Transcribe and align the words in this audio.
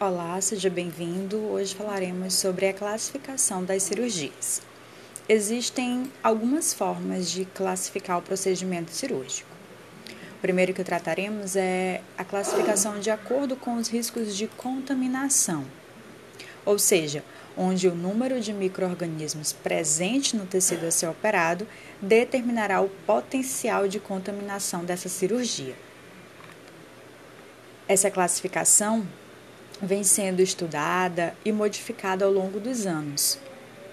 Olá, 0.00 0.40
seja 0.40 0.68
bem-vindo. 0.68 1.36
Hoje 1.36 1.72
falaremos 1.72 2.34
sobre 2.34 2.68
a 2.68 2.74
classificação 2.74 3.64
das 3.64 3.84
cirurgias. 3.84 4.60
Existem 5.28 6.10
algumas 6.20 6.74
formas 6.74 7.30
de 7.30 7.44
classificar 7.44 8.18
o 8.18 8.22
procedimento 8.22 8.90
cirúrgico. 8.90 9.48
O 10.36 10.40
primeiro 10.42 10.74
que 10.74 10.82
trataremos 10.82 11.54
é 11.54 12.02
a 12.18 12.24
classificação 12.24 12.98
de 12.98 13.08
acordo 13.08 13.54
com 13.54 13.76
os 13.76 13.86
riscos 13.86 14.36
de 14.36 14.48
contaminação, 14.48 15.64
ou 16.66 16.76
seja, 16.76 17.22
onde 17.56 17.86
o 17.86 17.94
número 17.94 18.40
de 18.40 18.52
microorganismos 18.52 19.52
presente 19.52 20.36
no 20.36 20.44
tecido 20.44 20.86
a 20.86 20.90
ser 20.90 21.06
operado 21.06 21.68
determinará 22.02 22.80
o 22.80 22.88
potencial 23.06 23.86
de 23.86 24.00
contaminação 24.00 24.84
dessa 24.84 25.08
cirurgia. 25.08 25.76
Essa 27.86 28.10
classificação 28.10 29.06
vem 29.80 30.04
sendo 30.04 30.40
estudada 30.40 31.34
e 31.44 31.52
modificada 31.52 32.24
ao 32.24 32.32
longo 32.32 32.60
dos 32.60 32.86
anos. 32.86 33.38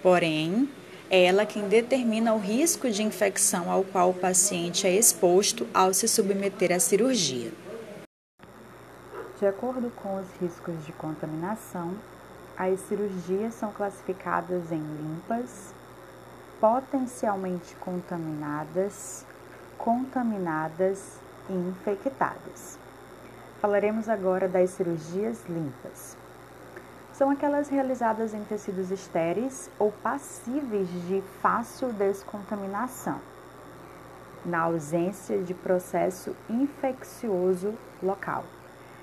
Porém, 0.01 0.69
é 1.09 1.25
ela 1.25 1.45
quem 1.45 1.67
determina 1.67 2.33
o 2.33 2.39
risco 2.39 2.89
de 2.89 3.03
infecção 3.03 3.69
ao 3.69 3.83
qual 3.83 4.11
o 4.11 4.13
paciente 4.13 4.87
é 4.87 4.95
exposto 4.95 5.67
ao 5.73 5.93
se 5.93 6.07
submeter 6.07 6.71
à 6.71 6.79
cirurgia. 6.79 7.51
De 9.39 9.45
acordo 9.45 9.91
com 9.95 10.19
os 10.19 10.27
riscos 10.39 10.85
de 10.85 10.91
contaminação, 10.93 11.95
as 12.55 12.79
cirurgias 12.81 13.55
são 13.55 13.71
classificadas 13.71 14.71
em 14.71 14.77
limpas, 14.77 15.73
potencialmente 16.59 17.75
contaminadas, 17.77 19.25
contaminadas 19.77 21.19
e 21.49 21.53
infectadas. 21.53 22.77
Falaremos 23.61 24.09
agora 24.09 24.47
das 24.47 24.71
cirurgias 24.71 25.45
limpas. 25.47 26.17
São 27.13 27.29
aquelas 27.29 27.69
realizadas 27.69 28.33
em 28.33 28.43
tecidos 28.43 28.89
estéreis 28.89 29.69
ou 29.77 29.91
passíveis 29.91 30.87
de 31.07 31.21
fácil 31.43 31.93
descontaminação, 31.93 33.21
na 34.43 34.61
ausência 34.61 35.37
de 35.43 35.53
processo 35.53 36.35
infeccioso 36.49 37.75
local. 38.01 38.43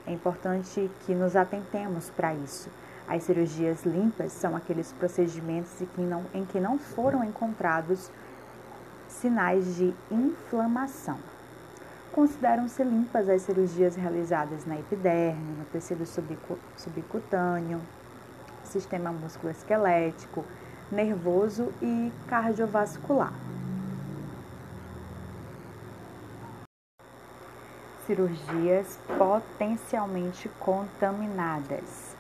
É 0.05 0.13
importante 0.13 0.91
que 1.07 1.15
nos 1.15 1.37
atentemos 1.37 2.11
para 2.11 2.35
isso. 2.35 2.69
As 3.07 3.23
cirurgias 3.23 3.85
limpas 3.85 4.33
são 4.33 4.57
aqueles 4.57 4.91
procedimentos 4.91 5.81
em 5.81 5.87
que 5.87 6.01
não, 6.01 6.25
em 6.35 6.45
que 6.45 6.59
não 6.59 6.81
foram 6.81 7.23
encontrados 7.23 8.11
sinais 9.09 9.77
de 9.77 9.95
inflamação. 10.11 11.17
Consideram-se 12.19 12.83
limpas 12.83 13.29
as 13.29 13.43
cirurgias 13.43 13.95
realizadas 13.95 14.67
na 14.67 14.77
epiderme, 14.77 15.57
no 15.57 15.65
tecido 15.67 16.05
subcutâneo, 16.77 17.81
sistema 18.65 19.13
musculoesquelético, 19.13 20.45
nervoso 20.91 21.73
e 21.81 22.11
cardiovascular. 22.27 23.33
Cirurgias 28.05 28.99
potencialmente 29.17 30.49
contaminadas 30.59 32.17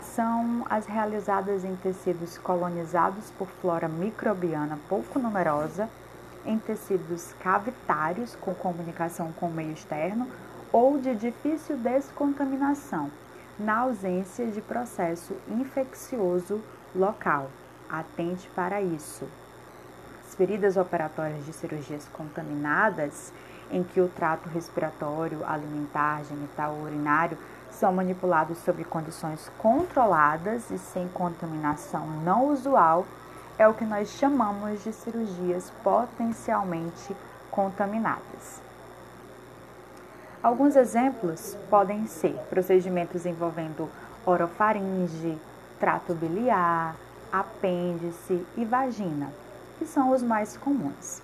são 0.00 0.64
as 0.70 0.86
realizadas 0.86 1.66
em 1.66 1.76
tecidos 1.76 2.38
colonizados 2.38 3.30
por 3.32 3.48
flora 3.60 3.88
microbiana 3.88 4.78
pouco 4.88 5.18
numerosa 5.18 5.86
em 6.48 6.58
tecidos 6.58 7.34
cavitários 7.40 8.34
com 8.34 8.54
comunicação 8.54 9.30
com 9.32 9.48
o 9.48 9.52
meio 9.52 9.72
externo 9.72 10.26
ou 10.72 10.98
de 10.98 11.14
difícil 11.14 11.76
descontaminação, 11.76 13.10
na 13.58 13.80
ausência 13.80 14.46
de 14.46 14.60
processo 14.62 15.34
infeccioso 15.48 16.62
local. 16.96 17.50
Atente 17.88 18.48
para 18.54 18.80
isso. 18.80 19.28
As 20.26 20.34
feridas 20.34 20.76
operatórias 20.76 21.44
de 21.44 21.52
cirurgias 21.52 22.06
contaminadas, 22.12 23.32
em 23.70 23.82
que 23.82 24.00
o 24.00 24.08
trato 24.08 24.48
respiratório, 24.48 25.44
alimentar, 25.46 26.24
genital 26.24 26.74
ou 26.74 26.84
urinário 26.84 27.36
são 27.70 27.92
manipulados 27.92 28.58
sob 28.58 28.82
condições 28.84 29.50
controladas 29.58 30.70
e 30.70 30.78
sem 30.78 31.08
contaminação 31.08 32.06
não 32.24 32.48
usual, 32.48 33.06
é 33.58 33.66
o 33.66 33.74
que 33.74 33.84
nós 33.84 34.10
chamamos 34.10 34.84
de 34.84 34.92
cirurgias 34.92 35.72
potencialmente 35.82 37.14
contaminadas. 37.50 38.62
Alguns 40.40 40.76
exemplos 40.76 41.58
podem 41.68 42.06
ser 42.06 42.34
procedimentos 42.48 43.26
envolvendo 43.26 43.90
orofaringe, 44.24 45.36
trato 45.80 46.14
biliar, 46.14 46.94
apêndice 47.32 48.46
e 48.56 48.64
vagina, 48.64 49.32
que 49.78 49.86
são 49.86 50.12
os 50.12 50.22
mais 50.22 50.56
comuns. 50.56 51.20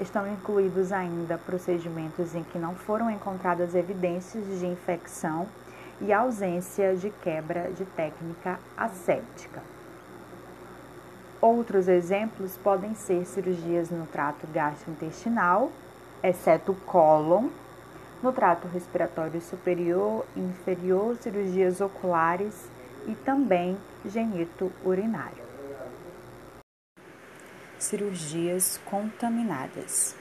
Estão 0.00 0.26
incluídos 0.26 0.92
ainda 0.92 1.36
procedimentos 1.36 2.34
em 2.34 2.42
que 2.44 2.58
não 2.58 2.74
foram 2.74 3.10
encontradas 3.10 3.74
evidências 3.74 4.44
de 4.58 4.66
infecção 4.66 5.46
e 6.00 6.12
ausência 6.12 6.96
de 6.96 7.10
quebra 7.10 7.70
de 7.72 7.84
técnica 7.84 8.58
asséptica. 8.76 9.75
Outros 11.40 11.86
exemplos 11.86 12.56
podem 12.56 12.94
ser 12.94 13.26
cirurgias 13.26 13.90
no 13.90 14.06
trato 14.06 14.46
gastrointestinal, 14.46 15.70
exceto 16.22 16.74
cólon, 16.86 17.48
no 18.22 18.32
trato 18.32 18.66
respiratório 18.68 19.40
superior 19.42 20.24
e 20.34 20.40
inferior, 20.40 21.16
cirurgias 21.16 21.80
oculares 21.80 22.68
e 23.06 23.14
também 23.14 23.76
genito 24.06 24.72
urinário. 24.82 25.44
Cirurgias 27.78 28.80
contaminadas. 28.86 30.16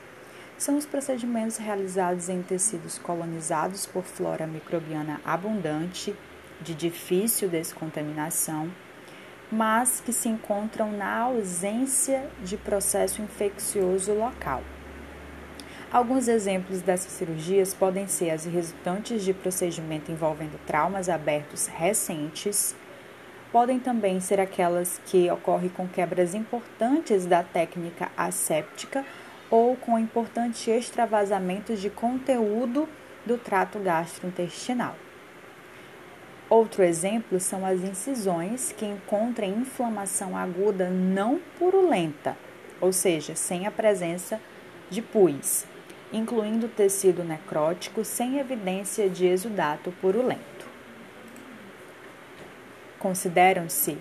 São 0.58 0.78
os 0.78 0.86
procedimentos 0.86 1.58
realizados 1.58 2.28
em 2.28 2.42
tecidos 2.42 2.98
colonizados 2.98 3.86
por 3.86 4.04
flora 4.04 4.46
microbiana 4.46 5.22
abundante, 5.24 6.14
de 6.62 6.76
difícil 6.76 7.50
descontaminação 7.50 8.70
mas 9.56 10.02
que 10.02 10.12
se 10.12 10.28
encontram 10.28 10.92
na 10.92 11.20
ausência 11.20 12.28
de 12.44 12.58
processo 12.58 13.22
infeccioso 13.22 14.14
local. 14.14 14.62
Alguns 15.90 16.28
exemplos 16.28 16.82
dessas 16.82 17.14
cirurgias 17.14 17.74
podem 17.74 18.06
ser 18.06 18.32
as 18.32 18.44
resultantes 18.44 19.24
de 19.24 19.34
procedimento 19.34 20.12
envolvendo 20.12 20.60
traumas 20.66 21.08
abertos 21.08 21.68
recentes, 21.68 22.76
podem 23.50 23.80
também 23.80 24.20
ser 24.20 24.42
aquelas 24.42 25.00
que 25.06 25.32
ocorrem 25.32 25.70
com 25.70 25.88
quebras 25.88 26.36
importantes 26.36 27.26
da 27.26 27.42
técnica 27.42 28.12
asséptica 28.18 29.06
ou 29.50 29.78
com 29.78 29.98
importante 29.98 30.70
extravasamento 30.70 31.78
de 31.78 31.90
conteúdo 31.90 32.90
do 33.26 33.38
trato 33.38 33.80
gastrointestinal. 33.80 35.05
Outro 36.50 36.84
exemplo 36.84 37.40
são 37.40 37.66
as 37.66 37.82
incisões 37.82 38.72
que 38.72 38.86
encontram 38.86 39.48
inflamação 39.48 40.38
aguda 40.38 40.90
não 40.90 41.40
purulenta, 41.58 42.38
ou 42.80 42.94
seja, 42.94 43.36
sem 43.36 43.66
a 43.66 43.72
presença 43.72 44.40
de 44.88 45.02
pus, 45.02 45.66
incluindo 46.14 46.68
tecido 46.68 47.24
necrótico 47.24 48.06
sem 48.06 48.38
evidência 48.38 49.10
de 49.10 49.26
exudato 49.26 49.92
purulento. 50.00 50.68
Consideram-se 53.00 53.98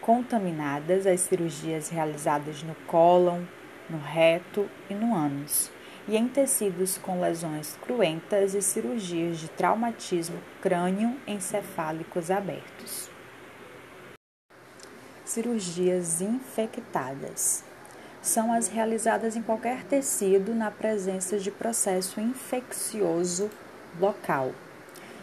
contaminadas 0.00 1.06
as 1.06 1.20
cirurgias 1.20 1.90
realizadas 1.90 2.62
no 2.64 2.74
cólon, 2.86 3.42
no 3.88 3.98
reto 3.98 4.68
e 4.90 4.94
no 4.94 5.14
ânus 5.14 5.70
e 6.08 6.16
em 6.16 6.26
tecidos 6.26 6.96
com 6.96 7.20
lesões 7.20 7.76
cruentas 7.82 8.54
e 8.54 8.62
cirurgias 8.62 9.38
de 9.38 9.48
traumatismo 9.48 10.38
crânio-encefálicos 10.62 12.30
abertos. 12.30 13.10
Cirurgias 15.22 16.22
infectadas 16.22 17.62
são 18.22 18.50
as 18.50 18.68
realizadas 18.68 19.36
em 19.36 19.42
qualquer 19.42 19.84
tecido 19.84 20.54
na 20.54 20.70
presença 20.70 21.38
de 21.38 21.50
processo 21.50 22.18
infeccioso 22.18 23.50
local. 24.00 24.52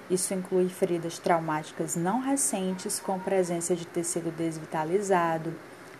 Isso 0.08 0.36
inclui 0.36 0.70
feridas 0.70 1.18
traumáticas 1.18 1.96
não 1.96 2.20
recentes 2.20 3.00
com 3.00 3.20
presença 3.20 3.76
de 3.76 3.88
tecido 3.88 4.32
desvitalizado, 4.32 5.52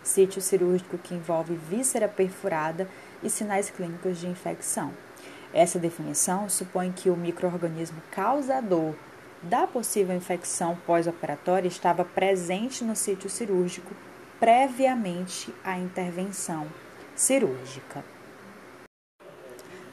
sítio 0.04 0.40
cirúrgico 0.40 0.96
que 0.96 1.14
envolve 1.14 1.58
víscera 1.68 2.06
perfurada 2.06 2.88
e 3.22 3.30
sinais 3.30 3.70
clínicos 3.70 4.18
de 4.18 4.26
infecção. 4.26 4.92
Essa 5.52 5.78
definição 5.78 6.48
supõe 6.48 6.92
que 6.92 7.08
o 7.08 7.16
microorganismo 7.16 8.00
causador 8.10 8.94
da 9.42 9.66
possível 9.66 10.14
infecção 10.16 10.76
pós-operatória 10.86 11.68
estava 11.68 12.04
presente 12.04 12.84
no 12.84 12.96
sítio 12.96 13.30
cirúrgico 13.30 13.94
previamente 14.38 15.52
à 15.64 15.78
intervenção 15.78 16.66
cirúrgica. 17.14 18.04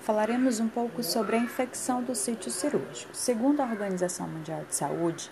Falaremos 0.01 0.59
um 0.59 0.67
pouco 0.67 1.01
sobre 1.01 1.37
a 1.37 1.39
infecção 1.39 2.03
do 2.03 2.13
sítio 2.13 2.51
cirúrgico. 2.51 3.15
Segundo 3.15 3.61
a 3.61 3.65
Organização 3.65 4.27
Mundial 4.27 4.65
de 4.67 4.75
Saúde, 4.75 5.31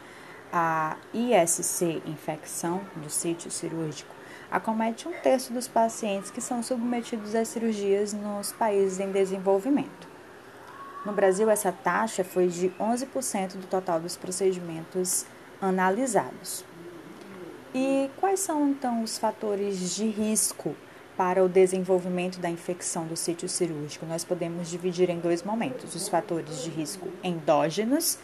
a 0.52 0.96
ISC, 1.14 2.02
infecção 2.06 2.82
do 2.96 3.10
sítio 3.10 3.52
cirúrgico, 3.52 4.16
acomete 4.51 5.07
um 5.07 5.13
terço 5.13 5.53
dos 5.53 5.68
pacientes 5.68 6.30
que 6.30 6.42
são 6.42 6.62
submetidos 6.62 7.33
a 7.33 7.45
cirurgias 7.45 8.12
nos 8.12 8.51
países 8.51 9.00
em 9.00 9.09
desenvolvimento. 9.09 10.12
No 11.06 11.13
Brasil, 11.13 11.50
essa 11.50 11.71
taxa 11.71 12.24
foi 12.24 12.48
de 12.48 12.69
11% 12.80 13.53
do 13.53 13.65
total 13.65 14.00
dos 14.00 14.18
procedimentos 14.18 15.25
analisados. 15.62 16.65
E 17.74 18.09
quais 18.19 18.42
são 18.42 18.69
então 18.69 19.01
os 19.01 19.18
fatores 19.18 19.95
de 19.95 20.07
risco 20.07 20.75
para 21.18 21.44
o 21.44 21.48
desenvolvimento 21.48 22.39
da 22.39 22.50
infecção 22.50 23.07
do 23.07 23.15
sítio 23.15 23.48
cirúrgico? 23.48 24.06
Nós 24.06 24.25
podemos 24.25 24.69
dividir 24.69 25.09
em 25.09 25.19
dois 25.19 25.42
momentos: 25.42 25.95
os 25.95 26.09
fatores 26.09 26.62
de 26.62 26.69
risco 26.69 27.07
endógenos, 27.24 28.19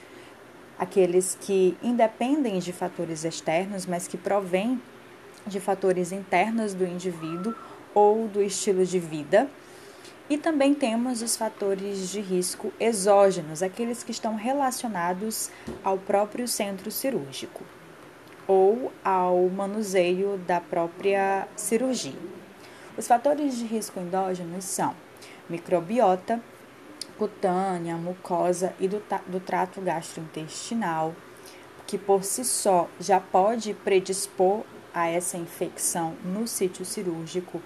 aqueles 0.78 1.38
que 1.40 1.78
independem 1.82 2.60
de 2.60 2.74
fatores 2.74 3.24
externos, 3.24 3.86
mas 3.86 4.08
que 4.08 4.18
provêm 4.18 4.80
de 5.48 5.60
fatores 5.60 6.12
internos 6.12 6.74
do 6.74 6.86
indivíduo 6.86 7.56
ou 7.94 8.28
do 8.28 8.42
estilo 8.42 8.86
de 8.86 9.00
vida. 9.00 9.50
E 10.30 10.38
também 10.38 10.74
temos 10.74 11.22
os 11.22 11.38
fatores 11.38 12.10
de 12.10 12.20
risco 12.20 12.74
exógenos, 12.80 13.64
aqueles 13.64 14.04
que 14.04 14.12
estão 14.12 14.36
relacionados 14.36 15.50
ao 15.84 15.98
próprio 15.98 16.48
centro 16.48 16.92
cirúrgico 16.92 17.64
ou 18.46 18.92
ao 19.04 19.50
manuseio 19.50 20.38
da 20.46 20.60
própria 20.60 21.48
cirurgia. 21.56 22.20
Os 22.98 23.08
fatores 23.08 23.58
de 23.58 23.66
risco 23.66 24.00
endógenos 24.00 24.66
são 24.66 24.96
microbiota, 25.50 26.42
cutânea, 27.18 27.96
mucosa 27.96 28.74
e 28.80 28.88
do, 28.88 29.02
do 29.28 29.40
trato 29.40 29.82
gastrointestinal, 29.82 31.14
que 31.86 31.98
por 31.98 32.24
si 32.24 32.44
só 32.44 32.88
já 33.00 33.20
pode 33.20 33.74
predispor 33.74 34.64
a 34.98 35.08
essa 35.08 35.38
infecção 35.38 36.16
no 36.26 36.48
sítio 36.48 36.84
cirúrgico, 36.84 37.62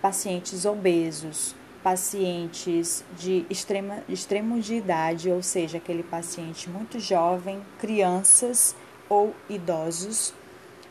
pacientes 0.00 0.64
obesos, 0.64 1.54
pacientes 1.82 3.04
de 3.18 3.44
extrema, 3.50 4.02
extremo 4.08 4.58
de 4.58 4.76
idade, 4.76 5.30
ou 5.30 5.42
seja, 5.42 5.76
aquele 5.76 6.02
paciente 6.02 6.70
muito 6.70 6.98
jovem, 6.98 7.60
crianças 7.78 8.74
ou 9.06 9.34
idosos, 9.50 10.32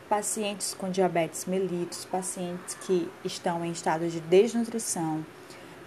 pacientes 0.08 0.72
com 0.72 0.88
diabetes 0.88 1.44
mellitus, 1.46 2.04
pacientes 2.04 2.76
que 2.86 3.10
estão 3.24 3.64
em 3.64 3.72
estado 3.72 4.08
de 4.08 4.20
desnutrição, 4.20 5.26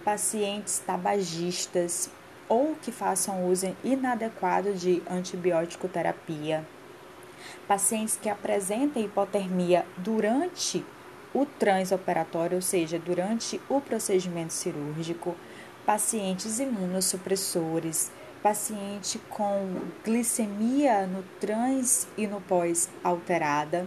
pacientes 0.04 0.78
tabagistas 0.86 2.10
ou 2.46 2.76
que 2.82 2.92
façam 2.92 3.48
uso 3.48 3.74
inadequado 3.82 4.74
de 4.74 5.02
antibiótico 5.10 5.88
terapia, 5.88 6.66
pacientes 7.66 8.16
que 8.16 8.28
apresentem 8.28 9.04
hipotermia 9.04 9.84
durante 9.96 10.84
o 11.32 11.46
transoperatório, 11.46 12.56
ou 12.56 12.62
seja, 12.62 12.98
durante 12.98 13.60
o 13.68 13.80
procedimento 13.80 14.52
cirúrgico, 14.52 15.36
pacientes 15.86 16.58
imunossupressores, 16.58 18.10
paciente 18.42 19.18
com 19.28 19.76
glicemia 20.04 21.06
no 21.06 21.22
trans 21.38 22.08
e 22.16 22.26
no 22.26 22.40
pós 22.40 22.88
alterada. 23.02 23.86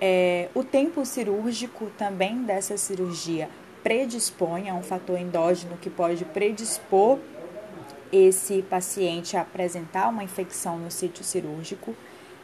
É, 0.00 0.48
o 0.54 0.64
tempo 0.64 1.04
cirúrgico 1.04 1.90
também 1.98 2.42
dessa 2.42 2.76
cirurgia 2.76 3.48
predispõe 3.82 4.68
a 4.68 4.74
um 4.74 4.82
fator 4.82 5.18
endógeno 5.18 5.76
que 5.76 5.90
pode 5.90 6.24
predispor 6.24 7.18
esse 8.12 8.62
paciente 8.62 9.36
a 9.36 9.42
apresentar 9.42 10.08
uma 10.08 10.24
infecção 10.24 10.78
no 10.78 10.90
sítio 10.90 11.22
cirúrgico 11.22 11.94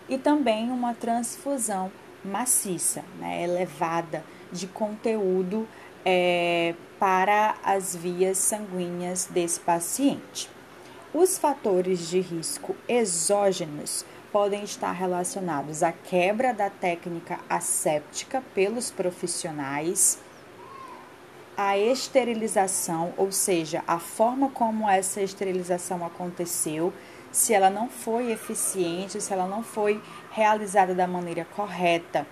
e 0.08 0.18
também 0.18 0.70
uma 0.70 0.94
transfusão 0.94 1.90
maciça, 2.24 3.04
né, 3.18 3.44
elevada 3.44 4.24
de 4.52 4.66
conteúdo 4.66 5.66
é, 6.04 6.74
para 6.98 7.56
as 7.64 7.94
vias 7.94 8.38
sanguíneas 8.38 9.26
desse 9.30 9.60
paciente. 9.60 10.50
Os 11.12 11.38
fatores 11.38 12.08
de 12.08 12.20
risco 12.20 12.76
exógenos 12.88 14.04
podem 14.32 14.64
estar 14.64 14.92
relacionados 14.92 15.82
à 15.82 15.92
quebra 15.92 16.52
da 16.52 16.68
técnica 16.68 17.38
asséptica 17.48 18.42
pelos 18.54 18.90
profissionais, 18.90 20.18
a 21.56 21.78
esterilização, 21.78 23.14
ou 23.16 23.32
seja, 23.32 23.82
a 23.86 23.98
forma 23.98 24.50
como 24.50 24.88
essa 24.88 25.22
esterilização 25.22 26.04
aconteceu, 26.04 26.92
se 27.36 27.52
ela 27.52 27.68
não 27.68 27.90
foi 27.90 28.32
eficiente, 28.32 29.20
se 29.20 29.30
ela 29.30 29.46
não 29.46 29.62
foi 29.62 30.02
realizada 30.30 30.94
da 30.94 31.06
maneira 31.06 31.46
correta, 31.54 32.26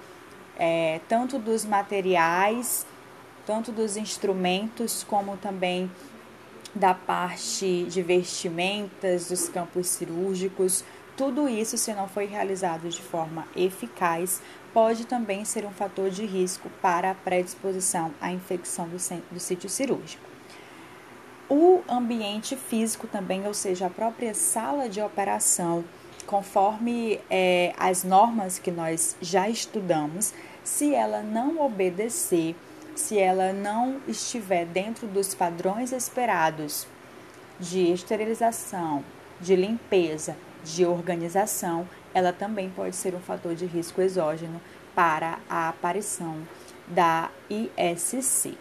é, 0.58 0.98
tanto 1.06 1.38
dos 1.38 1.62
materiais, 1.62 2.86
tanto 3.44 3.70
dos 3.70 3.98
instrumentos, 3.98 5.04
como 5.04 5.36
também 5.36 5.90
da 6.74 6.94
parte 6.94 7.84
de 7.84 8.00
vestimentas, 8.00 9.28
dos 9.28 9.46
campos 9.46 9.88
cirúrgicos, 9.88 10.82
tudo 11.18 11.50
isso, 11.50 11.76
se 11.76 11.92
não 11.92 12.08
foi 12.08 12.24
realizado 12.24 12.88
de 12.88 13.02
forma 13.02 13.46
eficaz, 13.54 14.40
pode 14.72 15.04
também 15.06 15.44
ser 15.44 15.66
um 15.66 15.70
fator 15.70 16.08
de 16.08 16.24
risco 16.24 16.70
para 16.80 17.10
a 17.10 17.14
predisposição 17.14 18.14
à 18.22 18.32
infecção 18.32 18.88
do, 18.88 18.96
do 19.30 19.38
sítio 19.38 19.68
cirúrgico. 19.68 20.33
O 21.56 21.84
ambiente 21.88 22.56
físico 22.56 23.06
também, 23.06 23.46
ou 23.46 23.54
seja, 23.54 23.86
a 23.86 23.90
própria 23.90 24.34
sala 24.34 24.88
de 24.88 25.00
operação, 25.00 25.84
conforme 26.26 27.20
é, 27.30 27.72
as 27.78 28.02
normas 28.02 28.58
que 28.58 28.72
nós 28.72 29.16
já 29.22 29.48
estudamos, 29.48 30.34
se 30.64 30.92
ela 30.92 31.22
não 31.22 31.64
obedecer, 31.64 32.56
se 32.96 33.20
ela 33.20 33.52
não 33.52 34.00
estiver 34.08 34.66
dentro 34.66 35.06
dos 35.06 35.32
padrões 35.32 35.92
esperados 35.92 36.88
de 37.60 37.92
esterilização, 37.92 39.04
de 39.40 39.54
limpeza, 39.54 40.36
de 40.64 40.84
organização, 40.84 41.88
ela 42.12 42.32
também 42.32 42.68
pode 42.68 42.96
ser 42.96 43.14
um 43.14 43.20
fator 43.20 43.54
de 43.54 43.64
risco 43.64 44.02
exógeno 44.02 44.60
para 44.92 45.38
a 45.48 45.68
aparição 45.68 46.36
da 46.88 47.30
ISC. 47.48 48.58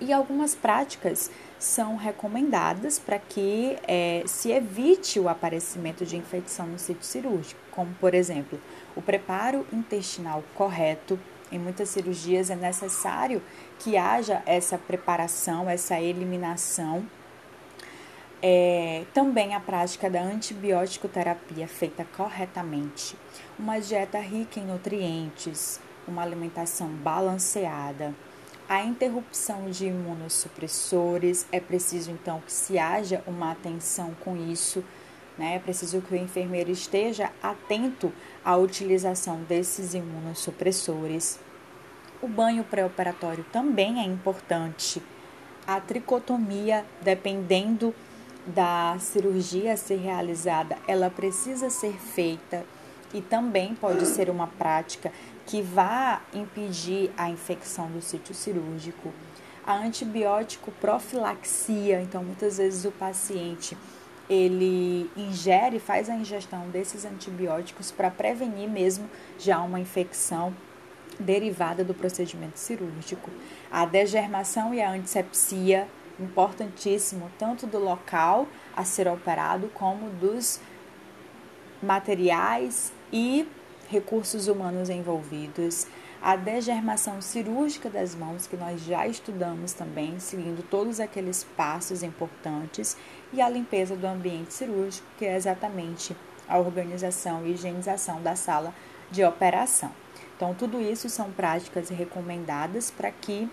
E 0.00 0.12
algumas 0.12 0.54
práticas 0.54 1.30
são 1.58 1.96
recomendadas 1.96 2.98
para 3.00 3.18
que 3.18 3.76
é, 3.82 4.22
se 4.26 4.52
evite 4.52 5.18
o 5.18 5.28
aparecimento 5.28 6.06
de 6.06 6.16
infecção 6.16 6.66
no 6.66 6.78
sítio 6.78 7.02
cirúrgico, 7.02 7.60
como, 7.72 7.92
por 7.94 8.14
exemplo, 8.14 8.60
o 8.94 9.02
preparo 9.02 9.66
intestinal 9.72 10.44
correto, 10.54 11.18
em 11.50 11.58
muitas 11.58 11.88
cirurgias 11.88 12.50
é 12.50 12.56
necessário 12.56 13.42
que 13.78 13.96
haja 13.96 14.42
essa 14.46 14.78
preparação, 14.78 15.68
essa 15.68 16.00
eliminação. 16.00 17.04
É, 18.40 19.04
também 19.12 19.54
a 19.54 19.58
prática 19.58 20.08
da 20.08 20.22
antibiótico 20.22 21.08
terapia 21.08 21.66
feita 21.66 22.06
corretamente, 22.16 23.16
uma 23.58 23.80
dieta 23.80 24.20
rica 24.20 24.60
em 24.60 24.64
nutrientes, 24.64 25.80
uma 26.06 26.22
alimentação 26.22 26.86
balanceada, 26.88 28.14
a 28.68 28.82
interrupção 28.82 29.70
de 29.70 29.86
imunossupressores, 29.86 31.46
é 31.50 31.58
preciso 31.58 32.10
então 32.10 32.40
que 32.44 32.52
se 32.52 32.78
haja 32.78 33.22
uma 33.26 33.52
atenção 33.52 34.14
com 34.20 34.36
isso, 34.36 34.84
né? 35.38 35.56
É 35.56 35.58
preciso 35.58 36.02
que 36.02 36.12
o 36.12 36.16
enfermeiro 36.16 36.70
esteja 36.70 37.30
atento 37.42 38.12
à 38.44 38.56
utilização 38.56 39.42
desses 39.44 39.94
imunossupressores. 39.94 41.40
O 42.20 42.28
banho 42.28 42.62
pré-operatório 42.62 43.44
também 43.50 44.00
é 44.00 44.04
importante. 44.04 45.02
A 45.66 45.80
tricotomia, 45.80 46.84
dependendo 47.00 47.94
da 48.46 48.96
cirurgia 48.98 49.74
a 49.74 49.76
ser 49.76 49.96
realizada, 49.96 50.76
ela 50.86 51.08
precisa 51.08 51.70
ser 51.70 51.94
feita 51.94 52.64
e 53.14 53.22
também 53.22 53.74
pode 53.74 54.04
ser 54.06 54.28
uma 54.28 54.46
prática 54.46 55.12
que 55.48 55.62
vá 55.62 56.20
impedir 56.34 57.10
a 57.16 57.30
infecção 57.30 57.90
do 57.90 58.02
sítio 58.02 58.34
cirúrgico. 58.34 59.14
A 59.66 59.72
antibiótico 59.76 60.70
profilaxia, 60.72 62.02
então 62.02 62.22
muitas 62.22 62.58
vezes 62.58 62.84
o 62.84 62.92
paciente 62.92 63.76
ele 64.28 65.10
ingere, 65.16 65.78
faz 65.78 66.10
a 66.10 66.14
ingestão 66.14 66.68
desses 66.68 67.06
antibióticos 67.06 67.90
para 67.90 68.10
prevenir 68.10 68.68
mesmo 68.68 69.08
já 69.38 69.58
uma 69.60 69.80
infecção 69.80 70.54
derivada 71.18 71.82
do 71.82 71.94
procedimento 71.94 72.58
cirúrgico. 72.58 73.30
A 73.72 73.86
degermação 73.86 74.74
e 74.74 74.82
a 74.82 74.90
antisepsia, 74.90 75.88
importantíssimo, 76.20 77.30
tanto 77.38 77.66
do 77.66 77.78
local 77.78 78.46
a 78.76 78.84
ser 78.84 79.08
operado 79.08 79.68
como 79.72 80.10
dos 80.10 80.60
materiais 81.82 82.92
e 83.10 83.48
recursos 83.90 84.48
humanos 84.48 84.90
envolvidos 84.90 85.86
a 86.20 86.34
degermação 86.34 87.20
cirúrgica 87.22 87.88
das 87.88 88.14
mãos, 88.14 88.46
que 88.46 88.56
nós 88.56 88.82
já 88.82 89.06
estudamos 89.06 89.72
também, 89.72 90.18
seguindo 90.18 90.62
todos 90.68 90.98
aqueles 90.98 91.44
passos 91.56 92.02
importantes, 92.02 92.96
e 93.32 93.40
a 93.40 93.48
limpeza 93.48 93.94
do 93.94 94.06
ambiente 94.06 94.52
cirúrgico, 94.52 95.06
que 95.16 95.24
é 95.24 95.36
exatamente 95.36 96.16
a 96.48 96.58
organização 96.58 97.46
e 97.46 97.52
higienização 97.52 98.20
da 98.22 98.34
sala 98.34 98.74
de 99.10 99.24
operação. 99.24 99.92
Então, 100.36 100.54
tudo 100.54 100.80
isso 100.80 101.08
são 101.08 101.30
práticas 101.30 101.88
recomendadas 101.88 102.90
para 102.90 103.10
que 103.10 103.48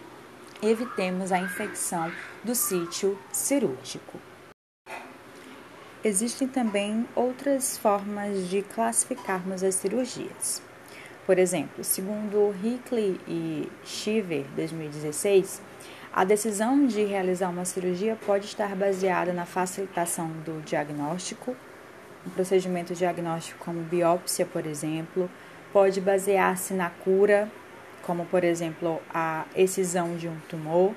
evitemos 0.61 1.31
a 1.31 1.39
infecção 1.39 2.11
do 2.43 2.55
sítio 2.55 3.17
cirúrgico. 3.31 4.19
Existem 6.05 6.47
também 6.47 7.03
outras 7.15 7.79
formas 7.79 8.47
de 8.47 8.61
classificarmos 8.61 9.63
as 9.63 9.73
cirurgias. 9.73 10.61
Por 11.25 11.39
exemplo, 11.39 11.83
segundo 11.83 12.53
Hickley 12.63 13.19
e 13.27 13.67
Shiver, 13.83 14.45
2016, 14.55 15.59
a 16.13 16.23
decisão 16.23 16.85
de 16.85 17.03
realizar 17.03 17.49
uma 17.49 17.65
cirurgia 17.65 18.15
pode 18.23 18.45
estar 18.45 18.75
baseada 18.75 19.33
na 19.33 19.47
facilitação 19.47 20.27
do 20.45 20.61
diagnóstico, 20.61 21.55
um 22.23 22.29
procedimento 22.29 22.93
diagnóstico 22.93 23.65
como 23.65 23.81
biópsia, 23.81 24.45
por 24.45 24.67
exemplo, 24.67 25.27
pode 25.73 25.99
basear-se 25.99 26.75
na 26.75 26.91
cura, 26.91 27.51
como 28.03 28.27
por 28.27 28.43
exemplo 28.43 29.01
a 29.11 29.45
excisão 29.55 30.15
de 30.17 30.27
um 30.27 30.37
tumor, 30.47 30.93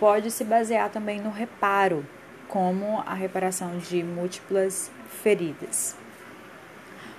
pode 0.00 0.30
se 0.30 0.44
basear 0.44 0.88
também 0.88 1.20
no 1.20 1.28
reparo, 1.28 2.06
como 2.54 3.02
a 3.04 3.14
reparação 3.14 3.78
de 3.78 4.04
múltiplas 4.04 4.88
feridas. 5.24 5.96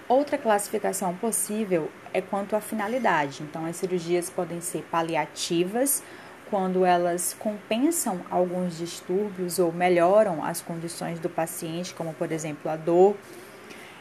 Outra 0.08 0.38
classificação 0.38 1.14
possível 1.14 1.92
é 2.14 2.22
quanto 2.22 2.56
à 2.56 2.62
finalidade. 2.62 3.44
Então, 3.44 3.66
as 3.66 3.76
cirurgias 3.76 4.30
podem 4.30 4.62
ser 4.62 4.84
paliativas, 4.90 6.02
quando 6.50 6.86
elas 6.86 7.36
compensam 7.38 8.22
alguns 8.32 8.78
distúrbios 8.78 9.60
ou 9.60 9.74
melhoram 9.74 10.42
as 10.42 10.62
condições 10.62 11.20
do 11.20 11.30
paciente, 11.30 11.94
como 11.94 12.14
por 12.14 12.32
exemplo 12.32 12.72
a 12.72 12.78
dor 12.78 13.18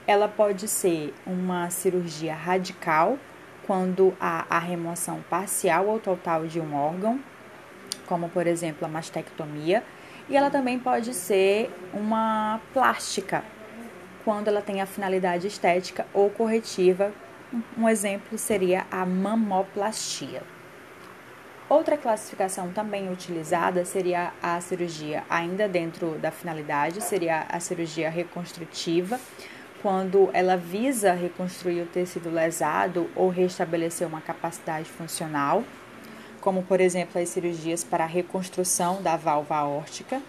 ela 0.07 0.29
pode 0.29 0.69
ser 0.69 1.13
uma 1.27 1.69
cirurgia 1.69 2.35
radical, 2.35 3.19
quando 3.67 4.15
há 4.21 4.45
a 4.49 4.59
remoção 4.61 5.25
parcial 5.29 5.87
ou 5.87 5.99
total 5.99 6.47
de 6.47 6.61
um 6.61 6.77
órgão, 6.77 7.19
como 8.07 8.29
por 8.29 8.47
exemplo 8.47 8.85
a 8.85 8.89
mastectomia, 8.89 9.83
e 10.29 10.37
ela 10.37 10.51
também 10.51 10.79
pode 10.79 11.13
ser 11.13 11.71
uma 11.93 12.61
plástica, 12.73 13.45
quando 14.25 14.49
ela 14.49 14.63
tem 14.63 14.81
a 14.81 14.87
finalidade 14.87 15.47
estética 15.47 16.07
ou 16.15 16.31
corretiva. 16.31 17.13
Um 17.77 17.89
exemplo 17.89 18.39
seria 18.39 18.87
a 18.91 19.05
mamoplastia. 19.05 20.43
Outra 21.69 21.97
classificação 21.97 22.71
também 22.73 23.11
utilizada 23.11 23.85
seria 23.85 24.33
a 24.43 24.61
cirurgia, 24.61 25.25
ainda 25.31 25.69
dentro 25.69 26.19
da 26.19 26.31
finalidade, 26.31 27.03
seria 27.03 27.47
a 27.49 27.59
cirurgia 27.59 28.11
reconstrutiva, 28.11 29.19
quando 29.81 30.31
ela 30.33 30.57
visa 30.57 31.13
reconstruir 31.13 31.83
o 31.83 31.87
tecido 31.87 32.31
lesado 32.31 33.11
ou 33.15 33.29
restabelecer 33.29 34.07
uma 34.07 34.21
capacidade 34.21 34.89
funcional, 34.89 35.63
como 36.45 36.63
por 36.63 36.79
exemplo 36.79 37.19
as 37.19 37.31
cirurgias 37.31 37.83
para 37.83 38.05
a 38.05 38.07
reconstrução 38.07 39.01
da 39.01 39.17
válvula 39.17 39.61
aórtica. 39.61 40.21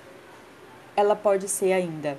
Ela 0.96 1.14
pode 1.14 1.50
ser 1.50 1.74
ainda 1.74 2.18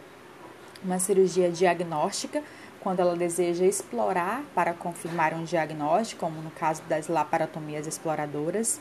uma 0.85 0.99
cirurgia 0.99 1.51
diagnóstica, 1.51 2.43
quando 2.81 3.01
ela 3.01 3.17
deseja 3.17 3.65
explorar 3.65 4.45
para 4.55 4.75
confirmar 4.75 5.33
um 5.33 5.45
diagnóstico, 5.45 6.21
como 6.21 6.43
no 6.43 6.51
caso 6.51 6.83
das 6.83 7.09
laparotomias 7.09 7.87
exploradoras. 7.87 8.81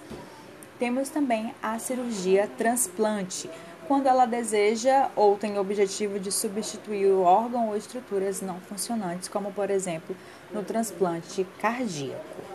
Temos 0.77 1.07
também 1.07 1.55
a 1.63 1.79
cirurgia 1.79 2.50
transplante, 2.57 3.50
quando 3.88 4.07
ela 4.07 4.25
deseja 4.25 5.10
ou 5.15 5.38
tem 5.38 5.57
o 5.57 5.62
objetivo 5.62 6.19
de 6.19 6.29
substituir 6.29 7.07
o 7.07 7.22
órgão 7.22 7.69
ou 7.69 7.77
estruturas 7.77 8.41
não 8.41 8.60
funcionantes, 8.60 9.29
como 9.29 9.53
por 9.53 9.69
exemplo 9.69 10.13
no 10.51 10.62
transplante 10.62 11.48
cardíaco. 11.62 12.55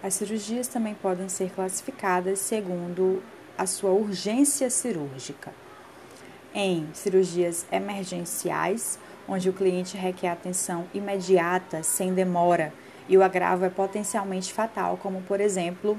As 0.00 0.14
cirurgias 0.14 0.68
também 0.68 0.94
podem 0.94 1.28
ser 1.28 1.50
classificadas 1.50 2.38
segundo 2.38 3.20
a 3.56 3.66
sua 3.66 3.90
urgência 3.90 4.70
cirúrgica. 4.70 5.52
Em 6.54 6.88
cirurgias 6.94 7.66
emergenciais, 7.72 8.98
onde 9.28 9.50
o 9.50 9.52
cliente 9.52 9.96
requer 9.96 10.30
atenção 10.30 10.86
imediata, 10.94 11.82
sem 11.82 12.14
demora, 12.14 12.72
e 13.08 13.18
o 13.18 13.22
agravo 13.22 13.64
é 13.64 13.70
potencialmente 13.70 14.52
fatal, 14.52 14.96
como 15.02 15.20
por 15.22 15.40
exemplo 15.40 15.98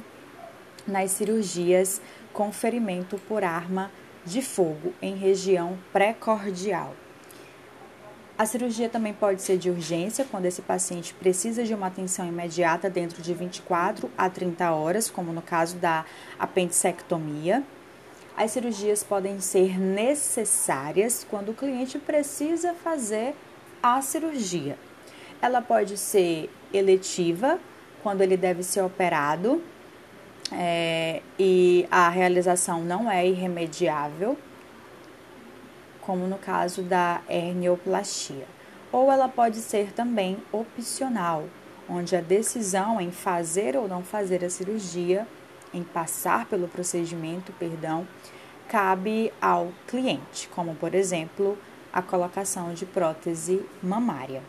nas 0.87 1.11
cirurgias 1.11 2.01
com 2.31 2.51
ferimento 2.51 3.19
por 3.27 3.43
arma 3.43 3.91
de 4.25 4.41
fogo 4.41 4.93
em 5.01 5.15
região 5.15 5.77
pré-cordial. 5.91 6.95
A 8.39 8.45
cirurgia 8.45 8.87
também 8.87 9.13
pode 9.13 9.41
ser 9.41 9.57
de 9.57 9.69
urgência, 9.69 10.25
quando 10.31 10.45
esse 10.45 10.61
paciente 10.61 11.13
precisa 11.13 11.65
de 11.65 11.73
uma 11.73 11.87
atenção 11.87 12.25
imediata 12.25 12.89
dentro 12.89 13.21
de 13.21 13.33
24 13.33 14.09
a 14.17 14.29
30 14.29 14.71
horas, 14.71 15.09
como 15.09 15.33
no 15.33 15.41
caso 15.41 15.75
da 15.75 16.05
apendicectomia. 16.39 17.61
As 18.37 18.51
cirurgias 18.51 19.03
podem 19.03 19.41
ser 19.41 19.77
necessárias 19.77 21.27
quando 21.29 21.49
o 21.49 21.53
cliente 21.53 21.99
precisa 21.99 22.73
fazer 22.73 23.35
a 23.83 24.01
cirurgia. 24.01 24.77
Ela 25.41 25.61
pode 25.61 25.97
ser 25.97 26.49
eletiva, 26.73 27.59
quando 28.01 28.21
ele 28.21 28.37
deve 28.37 28.63
ser 28.63 28.79
operado 28.79 29.61
é, 30.53 31.21
e 31.37 31.85
a 31.91 32.07
realização 32.07 32.81
não 32.85 33.11
é 33.11 33.27
irremediável, 33.27 34.37
como 36.09 36.25
no 36.25 36.39
caso 36.39 36.81
da 36.81 37.21
hernioplastia. 37.29 38.47
Ou 38.91 39.11
ela 39.11 39.29
pode 39.29 39.57
ser 39.57 39.93
também 39.93 40.37
opcional, 40.51 41.45
onde 41.87 42.15
a 42.15 42.19
decisão 42.19 42.99
em 42.99 43.11
fazer 43.11 43.77
ou 43.77 43.87
não 43.87 44.03
fazer 44.03 44.43
a 44.43 44.49
cirurgia, 44.49 45.27
em 45.71 45.83
passar 45.83 46.47
pelo 46.47 46.67
procedimento, 46.67 47.53
perdão, 47.59 48.07
cabe 48.67 49.31
ao 49.39 49.71
cliente, 49.85 50.49
como 50.49 50.73
por 50.73 50.95
exemplo 50.95 51.55
a 51.93 52.01
colocação 52.01 52.73
de 52.73 52.87
prótese 52.87 53.63
mamária. 53.79 54.41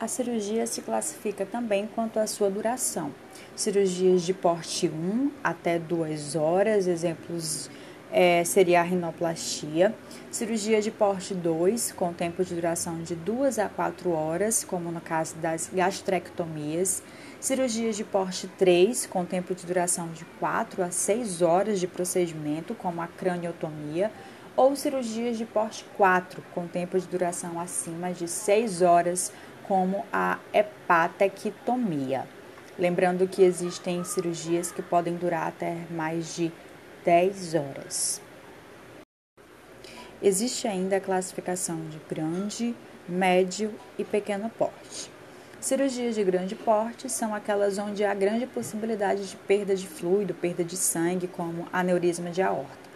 A 0.00 0.08
cirurgia 0.08 0.66
se 0.66 0.80
classifica 0.80 1.44
também 1.44 1.86
quanto 1.94 2.18
à 2.18 2.26
sua 2.26 2.48
duração. 2.48 3.12
Cirurgias 3.54 4.22
de 4.22 4.32
porte 4.32 4.88
1 4.88 5.30
até 5.44 5.78
2 5.78 6.36
horas, 6.36 6.86
exemplos 6.86 7.68
é, 8.12 8.44
seria 8.44 8.80
a 8.80 8.82
rinoplastia. 8.82 9.94
Cirurgia 10.30 10.80
de 10.80 10.90
porte 10.90 11.34
2, 11.34 11.92
com 11.92 12.12
tempo 12.12 12.44
de 12.44 12.54
duração 12.54 13.02
de 13.02 13.14
2 13.14 13.58
a 13.58 13.68
4 13.68 14.10
horas, 14.10 14.64
como 14.64 14.90
no 14.90 15.00
caso 15.00 15.36
das 15.36 15.70
gastrectomias. 15.72 17.02
Cirurgias 17.40 17.96
de 17.96 18.04
porte 18.04 18.48
3, 18.48 19.06
com 19.06 19.24
tempo 19.24 19.54
de 19.54 19.66
duração 19.66 20.08
de 20.08 20.24
4 20.38 20.82
a 20.82 20.90
6 20.90 21.42
horas 21.42 21.80
de 21.80 21.86
procedimento, 21.86 22.74
como 22.74 23.00
a 23.00 23.06
craniotomia. 23.06 24.10
Ou 24.56 24.74
cirurgias 24.74 25.36
de 25.36 25.44
porte 25.44 25.84
4, 25.96 26.42
com 26.54 26.66
tempo 26.66 26.98
de 26.98 27.06
duração 27.06 27.60
acima 27.60 28.12
de 28.12 28.26
6 28.26 28.82
horas, 28.82 29.32
como 29.66 30.04
a 30.12 30.38
hepatectomia. 30.52 32.26
Lembrando 32.78 33.26
que 33.26 33.42
existem 33.42 34.04
cirurgias 34.04 34.70
que 34.70 34.82
podem 34.82 35.16
durar 35.16 35.48
até 35.48 35.76
mais 35.90 36.36
de 36.36 36.52
10 37.06 37.54
horas. 37.54 38.20
Existe 40.20 40.66
ainda 40.66 40.96
a 40.96 41.00
classificação 41.00 41.88
de 41.88 42.00
grande, 42.12 42.74
médio 43.08 43.72
e 43.96 44.02
pequeno 44.02 44.50
porte. 44.50 45.08
Cirurgias 45.60 46.16
de 46.16 46.24
grande 46.24 46.56
porte 46.56 47.08
são 47.08 47.32
aquelas 47.32 47.78
onde 47.78 48.04
há 48.04 48.12
grande 48.12 48.44
possibilidade 48.44 49.24
de 49.24 49.36
perda 49.36 49.76
de 49.76 49.86
fluido, 49.86 50.34
perda 50.34 50.64
de 50.64 50.76
sangue, 50.76 51.28
como 51.28 51.68
aneurisma 51.72 52.28
de 52.28 52.42
aorta. 52.42 52.90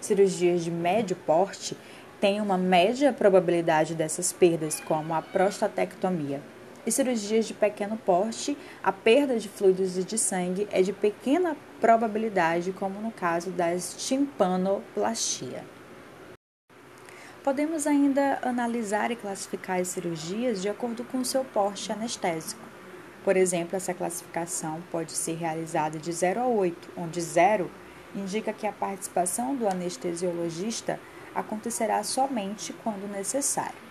Cirurgias 0.00 0.62
de 0.62 0.70
médio 0.70 1.16
porte 1.26 1.76
tem 2.20 2.40
uma 2.40 2.56
média 2.56 3.12
probabilidade 3.12 3.96
dessas 3.96 4.32
perdas, 4.32 4.78
como 4.78 5.12
a 5.12 5.20
prostatectomia. 5.20 6.40
E 6.86 6.92
cirurgias 6.92 7.46
de 7.46 7.52
pequeno 7.52 7.96
porte, 7.96 8.56
a 8.80 8.92
perda 8.92 9.40
de 9.40 9.48
fluidos 9.48 9.98
e 9.98 10.04
de 10.04 10.16
sangue 10.16 10.68
é 10.70 10.80
de 10.82 10.92
pequena 10.92 11.56
probabilidade, 11.80 12.72
como 12.72 13.00
no 13.00 13.10
caso 13.10 13.50
das 13.50 13.94
timpanoplastia. 14.06 15.64
Podemos 17.42 17.88
ainda 17.88 18.38
analisar 18.40 19.10
e 19.10 19.16
classificar 19.16 19.80
as 19.80 19.88
cirurgias 19.88 20.62
de 20.62 20.68
acordo 20.68 21.02
com 21.04 21.18
o 21.18 21.24
seu 21.24 21.44
porte 21.44 21.90
anestésico. 21.90 22.62
Por 23.24 23.36
exemplo, 23.36 23.76
essa 23.76 23.92
classificação 23.92 24.80
pode 24.90 25.10
ser 25.10 25.34
realizada 25.34 25.98
de 25.98 26.12
0 26.12 26.40
a 26.40 26.46
8, 26.46 26.92
onde 26.96 27.20
0 27.20 27.68
indica 28.14 28.52
que 28.52 28.66
a 28.66 28.72
participação 28.72 29.56
do 29.56 29.66
anestesiologista 29.68 31.00
acontecerá 31.34 32.04
somente 32.04 32.72
quando 32.84 33.10
necessário. 33.10 33.85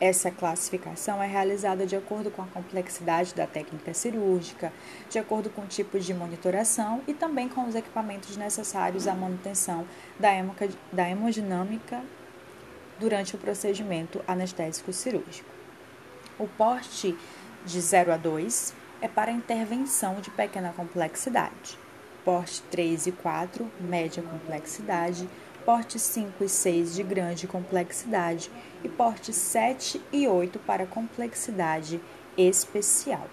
Essa 0.00 0.30
classificação 0.30 1.20
é 1.20 1.26
realizada 1.26 1.84
de 1.84 1.96
acordo 1.96 2.30
com 2.30 2.40
a 2.40 2.46
complexidade 2.46 3.34
da 3.34 3.48
técnica 3.48 3.92
cirúrgica, 3.92 4.72
de 5.10 5.18
acordo 5.18 5.50
com 5.50 5.62
o 5.62 5.66
tipo 5.66 5.98
de 5.98 6.14
monitoração 6.14 7.02
e 7.08 7.12
também 7.12 7.48
com 7.48 7.66
os 7.66 7.74
equipamentos 7.74 8.36
necessários 8.36 9.08
à 9.08 9.14
manutenção 9.14 9.84
da, 10.16 11.08
hemodinâmica 11.08 12.00
durante 13.00 13.34
o 13.34 13.38
procedimento 13.38 14.22
anestésico 14.26 14.92
cirúrgico. 14.92 15.50
O 16.38 16.46
porte 16.46 17.18
de 17.66 17.80
0 17.80 18.12
a 18.12 18.16
2 18.16 18.74
é 19.00 19.08
para 19.08 19.32
intervenção 19.32 20.20
de 20.20 20.30
pequena 20.30 20.72
complexidade. 20.72 21.76
Porte 22.24 22.62
3 22.70 23.08
e 23.08 23.12
4, 23.12 23.68
média 23.80 24.22
complexidade. 24.22 25.28
Porte 25.68 25.98
5 25.98 26.42
e 26.44 26.48
6 26.48 26.94
de 26.94 27.02
grande 27.02 27.46
complexidade. 27.46 28.50
E 28.82 28.88
porte 28.88 29.34
7 29.34 30.00
e 30.10 30.26
8 30.26 30.58
para 30.60 30.86
complexidade 30.86 32.00
especial. 32.38 33.28